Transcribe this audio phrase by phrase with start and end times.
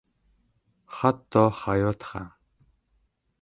[0.99, 2.27] Hatto hayot ham.